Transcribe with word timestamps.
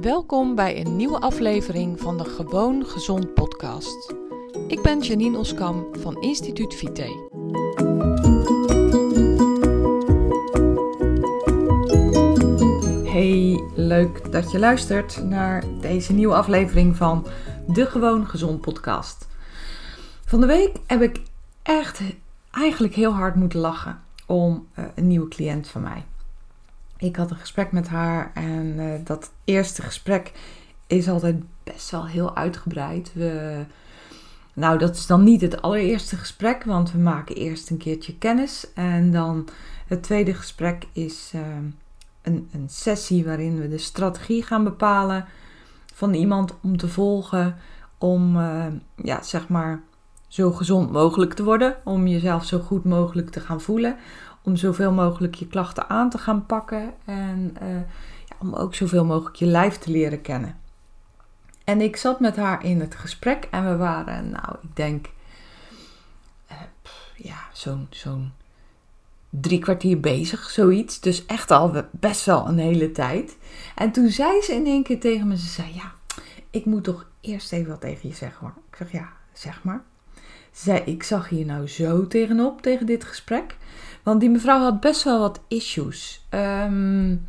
Welkom 0.00 0.54
bij 0.54 0.80
een 0.80 0.96
nieuwe 0.96 1.20
aflevering 1.20 2.00
van 2.00 2.16
de 2.16 2.24
Gewoon 2.24 2.86
Gezond 2.86 3.34
podcast. 3.34 4.14
Ik 4.68 4.82
ben 4.82 5.00
Janine 5.00 5.38
Oskam 5.38 5.86
van 5.98 6.22
Instituut 6.22 6.74
Vite. 6.74 7.30
Hey, 13.04 13.62
leuk 13.74 14.32
dat 14.32 14.50
je 14.50 14.58
luistert 14.58 15.24
naar 15.24 15.64
deze 15.80 16.12
nieuwe 16.12 16.34
aflevering 16.34 16.96
van 16.96 17.26
de 17.66 17.86
Gewoon 17.86 18.26
Gezond 18.26 18.60
podcast. 18.60 19.28
Van 20.24 20.40
de 20.40 20.46
week 20.46 20.76
heb 20.86 21.02
ik 21.02 21.20
echt 21.62 22.00
eigenlijk 22.50 22.94
heel 22.94 23.12
hard 23.12 23.34
moeten 23.34 23.58
lachen 23.58 24.02
om 24.26 24.66
eh, 24.74 24.84
een 24.94 25.06
nieuwe 25.06 25.28
cliënt 25.28 25.68
van 25.68 25.82
mij. 25.82 26.04
Ik 26.98 27.16
had 27.16 27.30
een 27.30 27.36
gesprek 27.36 27.72
met 27.72 27.88
haar 27.88 28.30
en 28.34 28.66
uh, 28.76 28.92
dat 29.04 29.32
eerste 29.44 29.82
gesprek 29.82 30.32
is 30.86 31.08
altijd 31.08 31.42
best 31.64 31.90
wel 31.90 32.06
heel 32.06 32.36
uitgebreid. 32.36 33.12
We, 33.14 33.64
nou, 34.52 34.78
dat 34.78 34.96
is 34.96 35.06
dan 35.06 35.24
niet 35.24 35.40
het 35.40 35.62
allereerste 35.62 36.16
gesprek, 36.16 36.64
want 36.64 36.92
we 36.92 36.98
maken 36.98 37.36
eerst 37.36 37.70
een 37.70 37.76
keertje 37.76 38.18
kennis. 38.18 38.72
En 38.74 39.12
dan 39.12 39.48
het 39.86 40.02
tweede 40.02 40.34
gesprek 40.34 40.86
is 40.92 41.32
uh, 41.34 41.40
een, 42.22 42.48
een 42.52 42.68
sessie 42.68 43.24
waarin 43.24 43.60
we 43.60 43.68
de 43.68 43.78
strategie 43.78 44.42
gaan 44.42 44.64
bepalen 44.64 45.24
van 45.94 46.14
iemand 46.14 46.54
om 46.62 46.76
te 46.76 46.88
volgen. 46.88 47.56
Om, 47.98 48.36
uh, 48.36 48.66
ja, 49.02 49.22
zeg 49.22 49.48
maar, 49.48 49.82
zo 50.28 50.52
gezond 50.52 50.92
mogelijk 50.92 51.34
te 51.34 51.44
worden. 51.44 51.76
Om 51.84 52.06
jezelf 52.06 52.44
zo 52.44 52.58
goed 52.58 52.84
mogelijk 52.84 53.30
te 53.30 53.40
gaan 53.40 53.60
voelen 53.60 53.96
om 54.46 54.56
zoveel 54.56 54.92
mogelijk 54.92 55.34
je 55.34 55.46
klachten 55.46 55.88
aan 55.88 56.10
te 56.10 56.18
gaan 56.18 56.46
pakken 56.46 56.94
en 57.04 57.56
uh, 57.62 57.74
ja, 58.26 58.36
om 58.38 58.54
ook 58.54 58.74
zoveel 58.74 59.04
mogelijk 59.04 59.36
je 59.36 59.46
lijf 59.46 59.78
te 59.78 59.90
leren 59.90 60.20
kennen. 60.20 60.56
En 61.64 61.80
ik 61.80 61.96
zat 61.96 62.20
met 62.20 62.36
haar 62.36 62.64
in 62.64 62.80
het 62.80 62.94
gesprek 62.94 63.48
en 63.50 63.70
we 63.70 63.76
waren, 63.76 64.30
nou, 64.30 64.56
ik 64.62 64.76
denk, 64.76 65.10
uh, 66.50 66.56
ja, 67.16 67.38
zo'n 67.52 67.86
zo'n 67.90 68.32
drie 69.30 69.58
kwartier 69.58 70.00
bezig, 70.00 70.50
zoiets. 70.50 71.00
Dus 71.00 71.26
echt 71.26 71.50
al 71.50 71.84
best 71.90 72.24
wel 72.24 72.48
een 72.48 72.58
hele 72.58 72.92
tijd. 72.92 73.36
En 73.74 73.92
toen 73.92 74.08
zei 74.08 74.42
ze 74.42 74.54
in 74.54 74.66
één 74.66 74.82
keer 74.82 75.00
tegen 75.00 75.28
me, 75.28 75.36
ze 75.36 75.46
zei, 75.46 75.74
ja, 75.74 75.92
ik 76.50 76.64
moet 76.64 76.84
toch 76.84 77.06
eerst 77.20 77.52
even 77.52 77.70
wat 77.70 77.80
tegen 77.80 78.08
je 78.08 78.14
zeggen 78.14 78.38
hoor. 78.40 78.54
Ik 78.70 78.76
zeg, 78.76 78.92
ja, 78.92 79.08
zeg 79.32 79.64
maar. 79.64 79.84
Ze 80.56 80.62
zei, 80.62 80.78
ik 80.78 81.02
zag 81.02 81.28
hier 81.28 81.46
nou 81.46 81.68
zo 81.68 82.06
tegenop, 82.06 82.62
tegen 82.62 82.86
dit 82.86 83.04
gesprek. 83.04 83.56
Want 84.02 84.20
die 84.20 84.30
mevrouw 84.30 84.60
had 84.60 84.80
best 84.80 85.02
wel 85.02 85.18
wat 85.20 85.40
issues. 85.48 86.26
Um, 86.30 87.28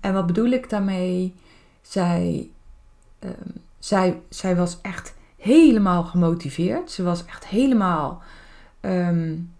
en 0.00 0.12
wat 0.12 0.26
bedoel 0.26 0.50
ik 0.50 0.70
daarmee? 0.70 1.34
Zij, 1.82 2.50
um, 3.20 3.62
zij, 3.78 4.20
zij 4.28 4.56
was 4.56 4.78
echt 4.82 5.14
helemaal 5.36 6.04
gemotiveerd. 6.04 6.90
Ze 6.90 7.02
was 7.02 7.24
echt 7.24 7.46
helemaal. 7.46 8.22
Um, 8.80 9.52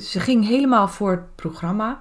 ze 0.00 0.20
ging 0.20 0.46
helemaal 0.46 0.88
voor 0.88 1.10
het 1.10 1.34
programma. 1.34 2.00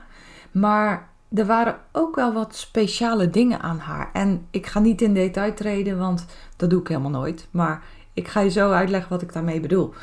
Maar 0.52 1.10
er 1.34 1.46
waren 1.46 1.80
ook 1.92 2.16
wel 2.16 2.34
wat 2.34 2.56
speciale 2.56 3.30
dingen 3.30 3.62
aan 3.62 3.80
haar. 3.80 4.10
En 4.14 4.48
ik 4.50 4.66
ga 4.68 4.80
niet 4.80 5.02
in 5.02 5.14
detail 5.14 5.54
treden, 5.54 5.98
want 5.98 6.26
dat 6.56 6.70
doe 6.70 6.82
ik 6.82 6.88
helemaal 6.88 7.12
nooit. 7.12 7.48
Maar 7.52 7.84
ik 8.14 8.28
ga 8.28 8.40
je 8.40 8.50
zo 8.50 8.72
uitleggen 8.72 9.10
wat 9.10 9.22
ik 9.22 9.34
daarmee 9.34 9.60
bedoel. 9.60 9.94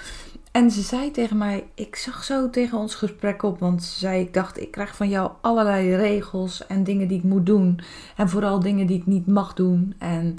En 0.52 0.70
ze 0.70 0.82
zei 0.82 1.10
tegen 1.10 1.36
mij, 1.36 1.66
ik 1.74 1.96
zag 1.96 2.24
zo 2.24 2.50
tegen 2.50 2.78
ons 2.78 2.94
gesprek 2.94 3.42
op, 3.42 3.58
want 3.58 3.82
ze 3.82 3.98
zei, 3.98 4.20
ik 4.20 4.34
dacht, 4.34 4.60
ik 4.60 4.70
krijg 4.70 4.96
van 4.96 5.08
jou 5.08 5.30
allerlei 5.40 5.96
regels 5.96 6.66
en 6.66 6.84
dingen 6.84 7.08
die 7.08 7.18
ik 7.18 7.24
moet 7.24 7.46
doen. 7.46 7.80
En 8.16 8.28
vooral 8.28 8.60
dingen 8.60 8.86
die 8.86 8.98
ik 8.98 9.06
niet 9.06 9.26
mag 9.26 9.54
doen. 9.54 9.94
En, 9.98 10.38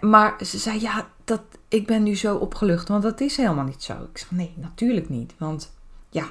maar 0.00 0.34
ze 0.44 0.58
zei, 0.58 0.80
ja, 0.80 1.06
dat, 1.24 1.42
ik 1.68 1.86
ben 1.86 2.02
nu 2.02 2.16
zo 2.16 2.36
opgelucht, 2.36 2.88
want 2.88 3.02
dat 3.02 3.20
is 3.20 3.36
helemaal 3.36 3.64
niet 3.64 3.82
zo. 3.82 3.92
Ik 3.92 4.18
zeg, 4.18 4.30
nee, 4.30 4.54
natuurlijk 4.56 5.08
niet. 5.08 5.34
Want 5.38 5.72
ja, 6.10 6.26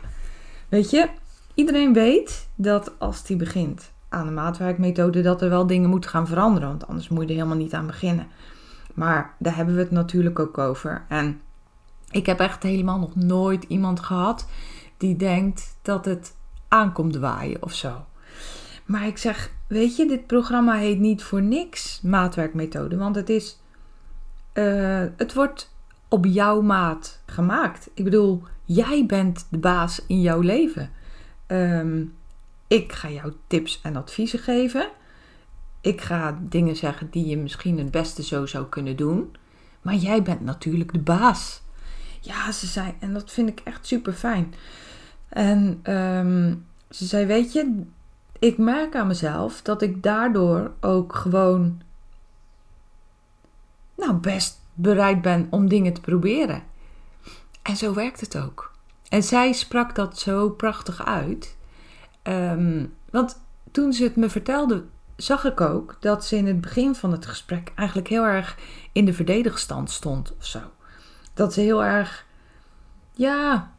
weet 0.69 0.89
je, 0.89 1.09
iedereen 1.53 1.93
weet 1.93 2.47
dat 2.55 2.99
als 2.99 3.23
die 3.23 3.37
begint 3.37 3.91
aan 4.09 4.25
de 4.25 4.31
maatwerkmethode, 4.31 5.21
dat 5.21 5.41
er 5.41 5.49
wel 5.49 5.67
dingen 5.67 5.89
moeten 5.89 6.09
gaan 6.09 6.27
veranderen. 6.27 6.67
Want 6.67 6.87
anders 6.87 7.09
moet 7.09 7.21
je 7.21 7.27
er 7.27 7.33
helemaal 7.33 7.57
niet 7.57 7.73
aan 7.73 7.87
beginnen. 7.87 8.27
Maar 8.95 9.33
daar 9.39 9.55
hebben 9.55 9.75
we 9.75 9.81
het 9.81 9.91
natuurlijk 9.91 10.39
ook 10.39 10.57
over. 10.57 11.05
En 11.07 11.41
ik 12.11 12.25
heb 12.25 12.39
echt 12.39 12.63
helemaal 12.63 12.99
nog 12.99 13.15
nooit 13.15 13.63
iemand 13.63 13.99
gehad 13.99 14.47
die 14.97 15.15
denkt 15.15 15.77
dat 15.81 16.05
het 16.05 16.35
aankomt 16.67 17.15
waaien 17.15 17.63
of 17.63 17.73
zo. 17.73 18.05
Maar 18.85 19.07
ik 19.07 19.17
zeg, 19.17 19.51
weet 19.67 19.95
je, 19.95 20.07
dit 20.07 20.27
programma 20.27 20.73
heet 20.73 20.99
niet 20.99 21.23
voor 21.23 21.41
niks 21.41 22.01
maatwerkmethode, 22.01 22.97
want 22.97 23.15
het 23.15 23.29
is, 23.29 23.59
uh, 24.53 25.03
het 25.17 25.33
wordt 25.33 25.73
op 26.07 26.25
jouw 26.25 26.61
maat 26.61 27.21
gemaakt. 27.25 27.89
Ik 27.93 28.03
bedoel, 28.03 28.43
jij 28.65 29.05
bent 29.05 29.47
de 29.49 29.57
baas 29.57 30.01
in 30.07 30.21
jouw 30.21 30.39
leven. 30.39 30.89
Um, 31.47 32.15
ik 32.67 32.93
ga 32.93 33.09
jou 33.09 33.33
tips 33.47 33.79
en 33.83 33.95
adviezen 33.95 34.39
geven. 34.39 34.87
Ik 35.85 36.01
ga 36.01 36.39
dingen 36.41 36.75
zeggen 36.75 37.09
die 37.09 37.25
je 37.25 37.37
misschien 37.37 37.77
het 37.77 37.91
beste 37.91 38.23
zo 38.23 38.45
zou 38.45 38.65
kunnen 38.65 38.95
doen. 38.95 39.35
Maar 39.81 39.93
jij 39.93 40.21
bent 40.21 40.41
natuurlijk 40.41 40.93
de 40.93 40.99
baas. 40.99 41.61
Ja, 42.21 42.51
ze 42.51 42.65
zei, 42.67 42.93
en 42.99 43.13
dat 43.13 43.31
vind 43.31 43.49
ik 43.49 43.61
echt 43.63 43.87
super 43.87 44.13
fijn. 44.13 44.53
En 45.29 45.79
um, 45.93 46.65
ze 46.89 47.05
zei, 47.05 47.25
weet 47.25 47.53
je, 47.53 47.83
ik 48.39 48.57
merk 48.57 48.95
aan 48.95 49.07
mezelf 49.07 49.61
dat 49.61 49.81
ik 49.81 50.03
daardoor 50.03 50.71
ook 50.79 51.15
gewoon, 51.15 51.81
nou, 53.95 54.13
best 54.13 54.61
bereid 54.73 55.21
ben 55.21 55.47
om 55.49 55.67
dingen 55.67 55.93
te 55.93 56.01
proberen. 56.01 56.63
En 57.61 57.77
zo 57.77 57.93
werkt 57.93 58.21
het 58.21 58.37
ook. 58.37 58.71
En 59.09 59.23
zij 59.23 59.53
sprak 59.53 59.95
dat 59.95 60.19
zo 60.19 60.49
prachtig 60.49 61.05
uit. 61.05 61.57
Um, 62.23 62.93
want 63.09 63.41
toen 63.71 63.93
ze 63.93 64.03
het 64.03 64.15
me 64.15 64.29
vertelde, 64.29 64.85
zag 65.15 65.45
ik 65.45 65.61
ook 65.61 65.97
dat 65.99 66.25
ze 66.25 66.35
in 66.35 66.47
het 66.47 66.61
begin 66.61 66.95
van 66.95 67.11
het 67.11 67.25
gesprek 67.25 67.71
eigenlijk 67.75 68.07
heel 68.07 68.23
erg 68.23 68.57
in 68.91 69.05
de 69.05 69.13
verdedigstand 69.13 69.91
stond 69.91 70.33
of 70.37 70.45
zo 70.45 70.59
dat 71.35 71.53
ze 71.53 71.61
heel 71.61 71.83
erg, 71.83 72.25
ja, 73.11 73.71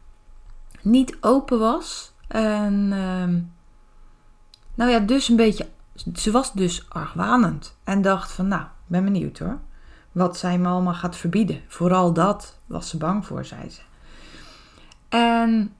niet 0.81 1.17
open 1.21 1.59
was. 1.59 2.13
En, 2.27 2.73
uh, 2.91 3.41
nou 4.75 4.91
ja, 4.91 4.99
dus 4.99 5.29
een 5.29 5.35
beetje, 5.35 5.69
ze 6.13 6.31
was 6.31 6.53
dus 6.53 6.85
argwanend. 6.89 7.77
En 7.83 8.01
dacht 8.01 8.31
van, 8.31 8.47
nou, 8.47 8.63
ben 8.85 9.03
benieuwd 9.03 9.39
hoor. 9.39 9.59
Wat 10.11 10.37
zij 10.37 10.57
me 10.57 10.67
allemaal 10.67 10.93
gaat 10.93 11.15
verbieden. 11.15 11.61
Vooral 11.67 12.13
dat 12.13 12.57
was 12.65 12.89
ze 12.89 12.97
bang 12.97 13.25
voor, 13.25 13.45
zei 13.45 13.69
ze. 13.69 13.81
En 15.09 15.75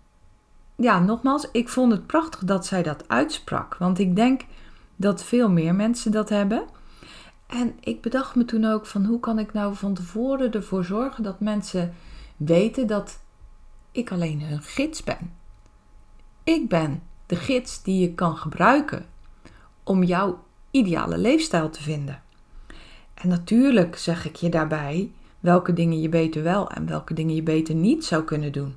ja, 0.75 0.99
nogmaals, 0.99 1.51
ik 1.51 1.69
vond 1.69 1.91
het 1.91 2.07
prachtig 2.07 2.39
dat 2.39 2.65
zij 2.65 2.83
dat 2.83 3.07
uitsprak. 3.07 3.75
Want 3.79 3.99
ik 3.99 4.15
denk 4.15 4.41
dat 4.97 5.23
veel 5.23 5.49
meer 5.49 5.75
mensen 5.75 6.11
dat 6.11 6.29
hebben. 6.29 6.65
En 7.47 7.75
ik 7.79 8.01
bedacht 8.01 8.35
me 8.35 8.45
toen 8.45 8.65
ook 8.65 8.85
van 8.85 9.05
hoe 9.05 9.19
kan 9.19 9.39
ik 9.39 9.53
nou 9.53 9.75
van 9.75 9.93
tevoren 9.93 10.51
ervoor 10.51 10.83
zorgen 10.83 11.23
dat 11.23 11.39
mensen 11.39 11.93
weten 12.37 12.87
dat 12.87 13.19
ik 13.91 14.11
alleen 14.11 14.41
hun 14.41 14.61
gids 14.61 15.03
ben. 15.03 15.33
Ik 16.43 16.69
ben 16.69 17.01
de 17.25 17.35
gids 17.35 17.83
die 17.83 17.99
je 17.99 18.13
kan 18.13 18.37
gebruiken 18.37 19.05
om 19.83 20.03
jouw 20.03 20.43
ideale 20.71 21.17
leefstijl 21.17 21.69
te 21.69 21.83
vinden. 21.83 22.21
En 23.13 23.29
natuurlijk 23.29 23.97
zeg 23.97 24.25
ik 24.25 24.35
je 24.35 24.49
daarbij 24.49 25.11
welke 25.39 25.73
dingen 25.73 26.01
je 26.01 26.09
beter 26.09 26.43
wel 26.43 26.69
en 26.69 26.85
welke 26.85 27.13
dingen 27.13 27.35
je 27.35 27.43
beter 27.43 27.75
niet 27.75 28.05
zou 28.05 28.23
kunnen 28.23 28.51
doen. 28.51 28.75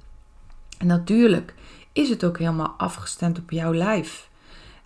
En 0.79 0.87
natuurlijk 0.87 1.55
is 1.93 2.09
het 2.09 2.25
ook 2.25 2.39
helemaal 2.39 2.75
afgestemd 2.77 3.39
op 3.39 3.51
jouw 3.51 3.75
lijf. 3.75 4.30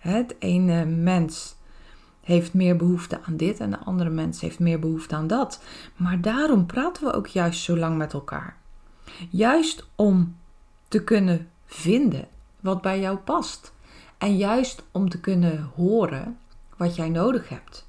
Het 0.05 0.35
ene 0.39 0.85
mens 0.85 1.55
heeft 2.21 2.53
meer 2.53 2.75
behoefte 2.75 3.19
aan 3.23 3.37
dit 3.37 3.59
en 3.59 3.69
de 3.69 3.77
andere 3.77 4.09
mens 4.09 4.41
heeft 4.41 4.59
meer 4.59 4.79
behoefte 4.79 5.15
aan 5.15 5.27
dat. 5.27 5.63
Maar 5.95 6.21
daarom 6.21 6.65
praten 6.65 7.03
we 7.03 7.13
ook 7.13 7.27
juist 7.27 7.63
zo 7.63 7.77
lang 7.77 7.97
met 7.97 8.13
elkaar. 8.13 8.57
Juist 9.29 9.87
om 9.95 10.35
te 10.87 11.03
kunnen 11.03 11.49
vinden 11.65 12.27
wat 12.59 12.81
bij 12.81 12.99
jou 12.99 13.17
past. 13.17 13.73
En 14.17 14.37
juist 14.37 14.83
om 14.91 15.09
te 15.09 15.19
kunnen 15.19 15.69
horen 15.75 16.37
wat 16.77 16.95
jij 16.95 17.09
nodig 17.09 17.49
hebt. 17.49 17.87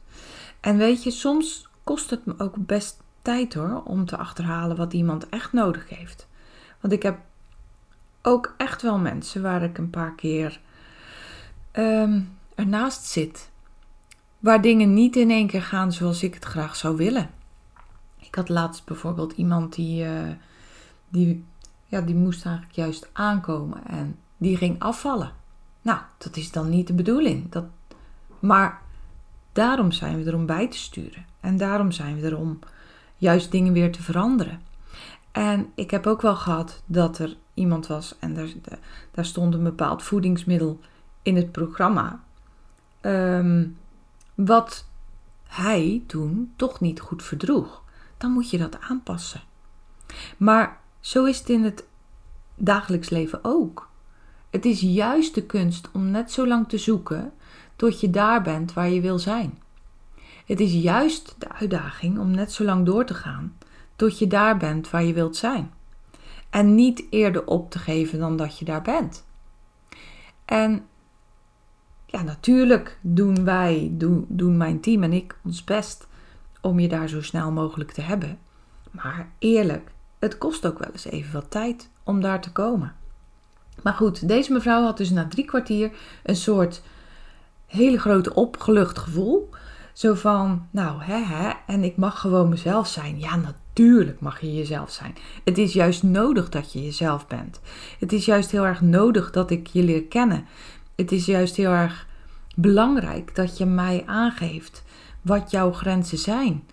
En 0.60 0.76
weet 0.76 1.02
je, 1.02 1.10
soms 1.10 1.68
kost 1.84 2.10
het 2.10 2.26
me 2.26 2.34
ook 2.38 2.54
best 2.58 3.02
tijd 3.22 3.54
hoor 3.54 3.82
om 3.84 4.04
te 4.04 4.16
achterhalen 4.16 4.76
wat 4.76 4.92
iemand 4.92 5.28
echt 5.28 5.52
nodig 5.52 5.88
heeft. 5.88 6.28
Want 6.80 6.92
ik 6.92 7.02
heb 7.02 7.18
ook 8.22 8.54
echt 8.56 8.82
wel 8.82 8.98
mensen 8.98 9.42
waar 9.42 9.62
ik 9.62 9.78
een 9.78 9.90
paar 9.90 10.14
keer 10.14 10.60
um, 11.78 12.36
ernaast 12.54 13.04
zit 13.04 13.50
waar 14.38 14.60
dingen 14.60 14.94
niet 14.94 15.16
in 15.16 15.30
één 15.30 15.46
keer 15.46 15.62
gaan 15.62 15.92
zoals 15.92 16.22
ik 16.22 16.34
het 16.34 16.44
graag 16.44 16.76
zou 16.76 16.96
willen. 16.96 17.30
Ik 18.18 18.34
had 18.34 18.48
laatst 18.48 18.84
bijvoorbeeld 18.84 19.32
iemand 19.32 19.74
die, 19.74 20.04
uh, 20.04 20.30
die, 21.08 21.44
ja, 21.84 22.00
die 22.00 22.14
moest 22.14 22.46
eigenlijk 22.46 22.76
juist 22.76 23.08
aankomen 23.12 23.86
en 23.86 24.18
die 24.36 24.56
ging 24.56 24.80
afvallen. 24.80 25.32
Nou, 25.82 25.98
dat 26.18 26.36
is 26.36 26.50
dan 26.50 26.68
niet 26.68 26.86
de 26.86 26.92
bedoeling. 26.92 27.50
Dat, 27.50 27.64
maar 28.38 28.82
daarom 29.52 29.92
zijn 29.92 30.22
we 30.22 30.30
er 30.30 30.36
om 30.36 30.46
bij 30.46 30.68
te 30.68 30.78
sturen. 30.78 31.26
En 31.40 31.56
daarom 31.56 31.90
zijn 31.90 32.20
we 32.20 32.26
er 32.26 32.38
om 32.38 32.58
juist 33.16 33.50
dingen 33.50 33.72
weer 33.72 33.92
te 33.92 34.02
veranderen. 34.02 34.60
En 35.32 35.70
ik 35.74 35.90
heb 35.90 36.06
ook 36.06 36.22
wel 36.22 36.36
gehad 36.36 36.82
dat 36.86 37.18
er 37.18 37.36
iemand 37.54 37.86
was 37.86 38.14
en 38.18 38.34
daar, 38.34 38.48
daar 39.10 39.24
stond 39.24 39.54
een 39.54 39.62
bepaald 39.62 40.02
voedingsmiddel 40.02 40.80
in 41.26 41.36
het 41.36 41.52
programma. 41.52 42.22
Ehm, 43.00 43.66
wat 44.34 44.88
hij 45.44 46.02
toen 46.06 46.52
toch 46.56 46.80
niet 46.80 47.00
goed 47.00 47.22
verdroeg. 47.22 47.82
Dan 48.18 48.30
moet 48.30 48.50
je 48.50 48.58
dat 48.58 48.80
aanpassen. 48.80 49.40
Maar 50.36 50.80
zo 51.00 51.24
is 51.24 51.38
het 51.38 51.48
in 51.48 51.64
het 51.64 51.84
dagelijks 52.54 53.10
leven 53.10 53.38
ook. 53.42 53.90
Het 54.50 54.64
is 54.64 54.80
juist 54.80 55.34
de 55.34 55.42
kunst 55.42 55.88
om 55.92 56.10
net 56.10 56.32
zo 56.32 56.46
lang 56.46 56.68
te 56.68 56.78
zoeken 56.78 57.32
tot 57.76 58.00
je 58.00 58.10
daar 58.10 58.42
bent 58.42 58.72
waar 58.72 58.88
je 58.88 59.00
wil 59.00 59.18
zijn. 59.18 59.58
Het 60.46 60.60
is 60.60 60.72
juist 60.72 61.34
de 61.38 61.48
uitdaging 61.48 62.18
om 62.18 62.30
net 62.30 62.52
zo 62.52 62.64
lang 62.64 62.86
door 62.86 63.04
te 63.04 63.14
gaan 63.14 63.56
tot 63.96 64.18
je 64.18 64.26
daar 64.26 64.56
bent 64.56 64.90
waar 64.90 65.04
je 65.04 65.12
wilt 65.12 65.36
zijn. 65.36 65.72
En 66.50 66.74
niet 66.74 67.04
eerder 67.10 67.46
op 67.46 67.70
te 67.70 67.78
geven 67.78 68.18
dan 68.18 68.36
dat 68.36 68.58
je 68.58 68.64
daar 68.64 68.82
bent. 68.82 69.24
En 70.44 70.86
ja, 72.16 72.22
natuurlijk 72.22 72.98
doen 73.00 73.44
wij, 73.44 73.90
doen, 73.92 74.24
doen 74.28 74.56
mijn 74.56 74.80
team 74.80 75.02
en 75.02 75.12
ik 75.12 75.38
ons 75.44 75.64
best 75.64 76.06
om 76.60 76.78
je 76.78 76.88
daar 76.88 77.08
zo 77.08 77.22
snel 77.22 77.52
mogelijk 77.52 77.90
te 77.90 78.00
hebben. 78.00 78.38
Maar 78.90 79.28
eerlijk, 79.38 79.90
het 80.18 80.38
kost 80.38 80.66
ook 80.66 80.78
wel 80.78 80.88
eens 80.92 81.04
even 81.04 81.32
wat 81.32 81.50
tijd 81.50 81.90
om 82.02 82.20
daar 82.20 82.40
te 82.40 82.52
komen. 82.52 82.94
Maar 83.82 83.92
goed, 83.92 84.28
deze 84.28 84.52
mevrouw 84.52 84.82
had 84.82 84.96
dus 84.96 85.10
na 85.10 85.28
drie 85.28 85.44
kwartier 85.44 85.90
een 86.22 86.36
soort 86.36 86.82
hele 87.66 87.98
grote 87.98 88.34
opgelucht 88.34 88.98
gevoel. 88.98 89.50
Zo 89.92 90.14
van, 90.14 90.66
nou 90.70 91.02
hè, 91.02 91.24
hè, 91.24 91.52
en 91.66 91.84
ik 91.84 91.96
mag 91.96 92.20
gewoon 92.20 92.48
mezelf 92.48 92.88
zijn. 92.88 93.18
Ja, 93.18 93.36
natuurlijk 93.36 94.20
mag 94.20 94.40
je 94.40 94.54
jezelf 94.54 94.90
zijn. 94.90 95.14
Het 95.44 95.58
is 95.58 95.72
juist 95.72 96.02
nodig 96.02 96.48
dat 96.48 96.72
je 96.72 96.82
jezelf 96.82 97.26
bent. 97.26 97.60
Het 97.98 98.12
is 98.12 98.24
juist 98.24 98.50
heel 98.50 98.66
erg 98.66 98.80
nodig 98.80 99.30
dat 99.30 99.50
ik 99.50 99.66
je 99.66 99.82
leer 99.82 100.04
kennen. 100.04 100.46
Het 100.96 101.12
is 101.12 101.26
juist 101.26 101.56
heel 101.56 101.70
erg 101.70 102.06
belangrijk 102.54 103.34
dat 103.34 103.58
je 103.58 103.66
mij 103.66 104.02
aangeeft 104.06 104.84
wat 105.22 105.50
jouw 105.50 105.72
grenzen 105.72 106.18
zijn. 106.18 106.64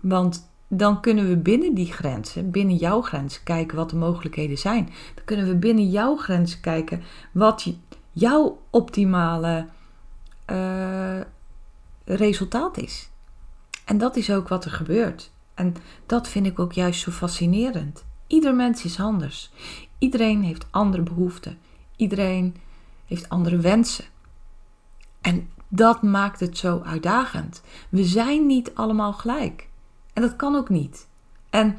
Want 0.00 0.50
dan 0.68 1.00
kunnen 1.00 1.28
we 1.28 1.36
binnen 1.36 1.74
die 1.74 1.92
grenzen, 1.92 2.50
binnen 2.50 2.76
jouw 2.76 3.02
grenzen, 3.02 3.42
kijken 3.42 3.76
wat 3.76 3.90
de 3.90 3.96
mogelijkheden 3.96 4.58
zijn. 4.58 4.84
Dan 5.14 5.24
kunnen 5.24 5.46
we 5.46 5.56
binnen 5.56 5.90
jouw 5.90 6.16
grenzen 6.16 6.60
kijken 6.60 7.02
wat 7.32 7.72
jouw 8.12 8.60
optimale 8.70 9.66
uh, 10.50 11.20
resultaat 12.04 12.76
is. 12.76 13.10
En 13.84 13.98
dat 13.98 14.16
is 14.16 14.30
ook 14.30 14.48
wat 14.48 14.64
er 14.64 14.70
gebeurt. 14.70 15.30
En 15.54 15.74
dat 16.06 16.28
vind 16.28 16.46
ik 16.46 16.58
ook 16.58 16.72
juist 16.72 17.00
zo 17.00 17.10
fascinerend. 17.10 18.04
Ieder 18.26 18.54
mens 18.54 18.84
is 18.84 19.00
anders. 19.00 19.50
Iedereen 19.98 20.42
heeft 20.42 20.66
andere 20.70 21.02
behoeften. 21.02 21.58
Iedereen 21.96 22.56
heeft 23.08 23.28
andere 23.28 23.56
wensen. 23.56 24.04
En 25.20 25.50
dat 25.68 26.02
maakt 26.02 26.40
het 26.40 26.58
zo 26.58 26.80
uitdagend. 26.84 27.62
We 27.88 28.04
zijn 28.04 28.46
niet 28.46 28.74
allemaal 28.74 29.12
gelijk. 29.12 29.68
En 30.12 30.22
dat 30.22 30.36
kan 30.36 30.54
ook 30.54 30.68
niet. 30.68 31.08
En 31.50 31.76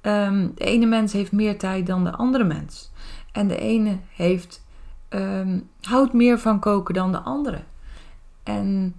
ehm, 0.00 0.48
de 0.54 0.64
ene 0.64 0.86
mens 0.86 1.12
heeft 1.12 1.32
meer 1.32 1.58
tijd 1.58 1.86
dan 1.86 2.04
de 2.04 2.12
andere 2.12 2.44
mens. 2.44 2.90
En 3.32 3.48
de 3.48 3.58
ene 3.58 3.98
heeft, 4.14 4.64
um, 5.08 5.68
houdt 5.80 6.12
meer 6.12 6.38
van 6.38 6.60
koken 6.60 6.94
dan 6.94 7.12
de 7.12 7.20
andere. 7.20 7.62
En 8.42 8.94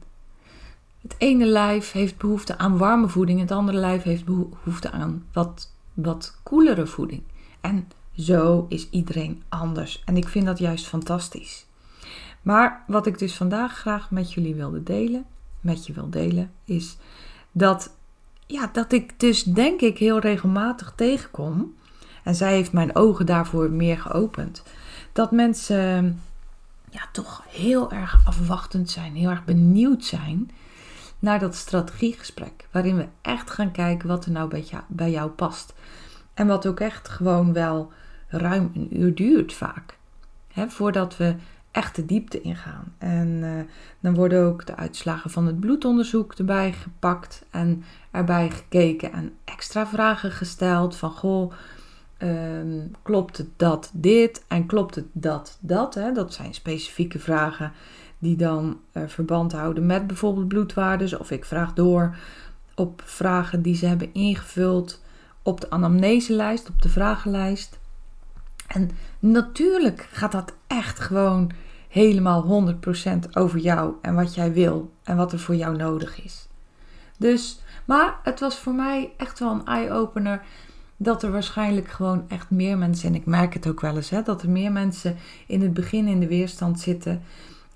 het 1.02 1.16
ene 1.18 1.46
lijf 1.46 1.92
heeft 1.92 2.18
behoefte 2.18 2.58
aan 2.58 2.78
warme 2.78 3.08
voeding, 3.08 3.40
het 3.40 3.52
andere 3.52 3.78
lijf 3.78 4.04
heeft 4.04 4.26
behoefte 4.26 4.92
aan 4.92 5.26
wat, 5.34 5.72
wat 5.94 6.40
koelere 6.44 6.88
voeding. 6.88 7.24
En 7.62 7.88
zo 8.16 8.66
is 8.70 8.90
iedereen 8.90 9.44
anders. 9.50 10.02
En 10.06 10.18
ik 10.18 10.28
vind 10.28 10.46
dat 10.46 10.60
juist 10.60 10.88
fantastisch. 10.88 11.66
Maar 12.42 12.84
wat 12.88 13.06
ik 13.06 13.20
dus 13.20 13.36
vandaag 13.36 13.78
graag 13.78 14.12
met 14.12 14.34
jullie 14.34 14.56
wilde 14.56 14.84
delen, 14.84 15.26
met 15.62 15.86
je 15.86 15.94
wil 15.94 16.10
delen, 16.10 16.52
is 16.64 16.98
dat, 17.52 17.96
ja, 18.48 18.70
dat 18.74 18.92
ik 18.92 19.20
dus 19.20 19.44
denk 19.44 19.82
ik 19.82 19.98
heel 19.98 20.20
regelmatig 20.20 20.94
tegenkom. 20.96 21.76
En 22.24 22.36
zij 22.36 22.54
heeft 22.54 22.74
mijn 22.74 22.96
ogen 22.96 23.26
daarvoor 23.26 23.72
meer 23.72 23.98
geopend. 23.98 24.64
Dat 25.14 25.32
mensen 25.32 26.22
ja, 26.90 27.02
toch 27.12 27.44
heel 27.50 27.92
erg 27.92 28.22
afwachtend 28.26 28.90
zijn, 28.90 29.16
heel 29.16 29.30
erg 29.30 29.46
benieuwd 29.46 30.06
zijn 30.06 30.52
naar 31.20 31.40
dat 31.40 31.56
strategiegesprek. 31.56 32.68
Waarin 32.72 32.98
we 32.98 33.08
echt 33.22 33.52
gaan 33.52 33.72
kijken 33.72 34.08
wat 34.08 34.26
er 34.26 34.32
nou 34.32 34.50
bij 34.50 34.62
jou, 34.62 34.84
bij 34.88 35.12
jou 35.12 35.30
past. 35.30 35.74
En 36.34 36.48
wat 36.48 36.68
ook 36.68 36.80
echt 36.80 37.10
gewoon 37.10 37.54
wel 37.54 37.92
ruim 38.28 38.72
een 38.74 39.02
uur 39.02 39.16
duurt 39.16 39.54
vaak. 39.54 39.98
Hè, 40.54 40.70
voordat 40.70 41.18
we 41.18 41.36
echt 41.72 41.96
de 41.96 42.06
diepte 42.06 42.42
ingaan. 42.42 42.94
En 42.98 43.28
uh, 43.28 43.50
dan 44.00 44.14
worden 44.14 44.44
ook 44.44 44.66
de 44.66 44.76
uitslagen 44.76 45.30
van 45.30 45.46
het 45.46 45.60
bloedonderzoek 45.60 46.34
erbij 46.34 46.72
gepakt 46.74 47.46
en 47.50 47.84
erbij 48.12 48.50
gekeken 48.50 49.12
en 49.12 49.34
extra 49.46 49.88
vragen 49.88 50.32
gesteld 50.32 50.96
van 50.96 51.12
goh, 51.12 51.54
um, 52.18 52.92
klopt 53.02 53.38
het 53.38 53.48
dat 53.58 53.92
dit 53.94 54.44
en 54.48 54.66
klopt 54.66 54.96
het 54.96 55.06
dat 55.12 55.58
dat? 55.62 55.94
Hè? 55.94 56.12
Dat 56.12 56.34
zijn 56.34 56.54
specifieke 56.54 57.20
vragen 57.20 57.72
die 58.20 58.36
dan 58.36 58.80
uh, 58.94 59.04
verband 59.08 59.52
houden 59.52 59.86
met 59.86 60.08
bijvoorbeeld 60.08 60.48
bloedwaardes 60.48 61.18
of 61.18 61.32
ik 61.32 61.46
vraag 61.46 61.74
door 61.74 62.16
op 62.76 63.02
vragen 63.06 63.62
die 63.62 63.76
ze 63.76 63.86
hebben 63.86 64.14
ingevuld 64.14 65.02
op 65.44 65.62
de 65.62 65.70
anamneselijst, 65.70 66.70
op 66.70 66.82
de 66.82 66.90
vragenlijst. 66.90 67.80
En 68.74 68.92
natuurlijk 69.20 70.08
gaat 70.12 70.32
dat 70.32 70.54
echt 70.68 71.00
gewoon 71.00 71.52
helemaal 71.88 72.66
100% 72.76 73.30
over 73.32 73.60
jou 73.60 73.94
en 74.02 74.16
wat 74.16 74.36
jij 74.36 74.54
wil 74.54 74.92
en 75.04 75.18
wat 75.18 75.32
er 75.32 75.40
voor 75.40 75.56
jou 75.56 75.78
nodig 75.78 76.24
is. 76.24 76.48
Dus, 77.18 77.62
maar 77.86 78.20
het 78.24 78.40
was 78.40 78.58
voor 78.58 78.74
mij 78.74 79.14
echt 79.18 79.40
wel 79.40 79.52
een 79.52 79.66
eye-opener 79.66 80.42
dat 80.98 81.24
er 81.24 81.32
waarschijnlijk 81.32 81.88
gewoon 81.88 82.26
echt 82.30 82.50
meer 82.50 82.78
mensen, 82.78 83.10
en 83.10 83.16
ik 83.16 83.26
merk 83.26 83.54
het 83.54 83.68
ook 83.68 83.82
wel 83.82 83.96
eens, 83.96 84.10
hè, 84.10 84.22
dat 84.22 84.42
er 84.42 84.50
meer 84.50 84.72
mensen 84.72 85.18
in 85.48 85.62
het 85.62 85.74
begin 85.74 86.08
in 86.08 86.20
de 86.20 86.28
weerstand 86.28 86.80
zitten 86.80 87.22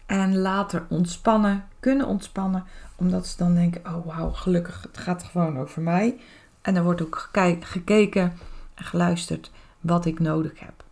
en 0.06 0.38
later 0.38 0.86
ontspannen, 0.90 1.66
kunnen 1.80 2.08
ontspannen, 2.08 2.64
omdat 2.96 3.28
ze 3.28 3.38
dan 3.38 3.54
denken: 3.54 3.82
oh 3.86 4.06
wauw, 4.06 4.32
gelukkig, 4.32 4.82
het 4.82 4.98
gaat 4.98 5.24
gewoon 5.24 5.60
over 5.60 5.82
mij. 5.82 6.20
En 6.62 6.76
er 6.76 6.84
wordt 6.84 7.02
ook 7.02 7.30
gekeken 7.60 8.34
en 8.74 8.84
geluisterd 8.86 9.52
wat 9.82 10.06
ik 10.06 10.20
nodig 10.20 10.60
heb. 10.60 10.85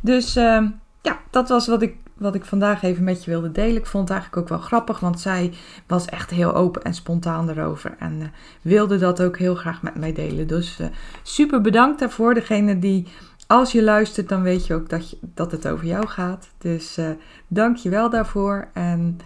Dus 0.00 0.36
uh, 0.36 0.62
ja, 1.02 1.18
dat 1.30 1.48
was 1.48 1.66
wat 1.66 1.82
ik, 1.82 1.96
wat 2.14 2.34
ik 2.34 2.44
vandaag 2.44 2.82
even 2.82 3.04
met 3.04 3.24
je 3.24 3.30
wilde 3.30 3.52
delen. 3.52 3.76
Ik 3.76 3.86
vond 3.86 4.08
het 4.08 4.18
eigenlijk 4.18 4.42
ook 4.42 4.58
wel 4.58 4.66
grappig, 4.66 5.00
want 5.00 5.20
zij 5.20 5.52
was 5.86 6.04
echt 6.04 6.30
heel 6.30 6.54
open 6.54 6.82
en 6.82 6.94
spontaan 6.94 7.48
erover. 7.48 7.94
En 7.98 8.20
uh, 8.20 8.26
wilde 8.62 8.98
dat 8.98 9.22
ook 9.22 9.38
heel 9.38 9.54
graag 9.54 9.82
met 9.82 9.94
mij 9.94 10.12
delen. 10.12 10.46
Dus 10.46 10.80
uh, 10.80 10.86
super 11.22 11.60
bedankt 11.60 12.00
daarvoor. 12.00 12.34
Degene 12.34 12.78
die, 12.78 13.06
als 13.46 13.72
je 13.72 13.82
luistert, 13.82 14.28
dan 14.28 14.42
weet 14.42 14.66
je 14.66 14.74
ook 14.74 14.88
dat, 14.88 15.10
je, 15.10 15.18
dat 15.20 15.52
het 15.52 15.68
over 15.68 15.86
jou 15.86 16.06
gaat. 16.06 16.48
Dus 16.58 16.98
uh, 16.98 17.08
dank 17.46 17.76
je 17.76 17.88
wel 17.88 18.10
daarvoor. 18.10 18.68
En 18.72 19.18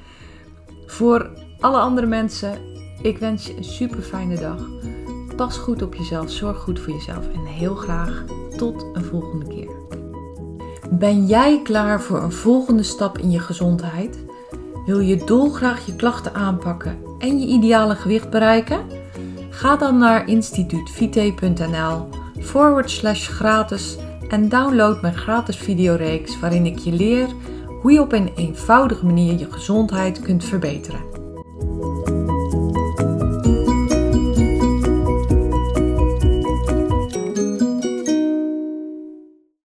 voor 0.86 1.30
alle 1.60 1.78
andere 1.78 2.06
mensen, 2.06 2.58
ik 3.02 3.18
wens 3.18 3.46
je 3.46 3.56
een 3.56 3.64
super 3.64 4.02
fijne 4.02 4.38
dag. 4.38 4.68
Pas 5.36 5.56
goed 5.56 5.82
op 5.82 5.94
jezelf, 5.94 6.30
zorg 6.30 6.58
goed 6.58 6.80
voor 6.80 6.92
jezelf 6.92 7.32
en 7.32 7.44
heel 7.44 7.74
graag 7.74 8.24
tot 8.56 8.86
een 8.92 9.04
volgende 9.04 9.46
keer. 9.46 9.99
Ben 10.90 11.26
jij 11.26 11.60
klaar 11.62 12.00
voor 12.00 12.22
een 12.22 12.32
volgende 12.32 12.82
stap 12.82 13.18
in 13.18 13.30
je 13.30 13.38
gezondheid? 13.38 14.18
Wil 14.86 15.00
je 15.00 15.24
dolgraag 15.24 15.86
je 15.86 15.96
klachten 15.96 16.34
aanpakken 16.34 16.98
en 17.18 17.40
je 17.40 17.46
ideale 17.46 17.94
gewicht 17.94 18.30
bereiken? 18.30 18.80
Ga 19.50 19.76
dan 19.76 19.98
naar 19.98 20.28
instituutvite.nl 20.28 22.08
forward 22.38 22.90
slash 22.90 23.28
gratis 23.28 23.96
en 24.28 24.48
download 24.48 25.00
mijn 25.02 25.16
gratis 25.16 25.56
videoreeks 25.56 26.40
waarin 26.40 26.66
ik 26.66 26.78
je 26.78 26.92
leer 26.92 27.28
hoe 27.80 27.92
je 27.92 28.00
op 28.00 28.12
een 28.12 28.30
eenvoudige 28.34 29.06
manier 29.06 29.38
je 29.38 29.52
gezondheid 29.52 30.20
kunt 30.20 30.44
verbeteren. 30.44 31.09